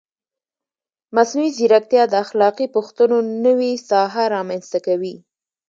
[1.15, 5.15] مصنوعي ځیرکتیا د اخلاقي پوښتنو نوې ساحه رامنځته کوي.